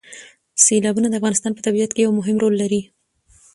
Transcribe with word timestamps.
سیلابونه 0.65 1.07
د 1.09 1.13
افغانستان 1.19 1.51
په 1.55 1.61
طبیعت 1.67 1.91
کې 1.93 2.03
یو 2.05 2.11
مهم 2.19 2.37
رول 2.43 2.55
لري. 2.61 2.81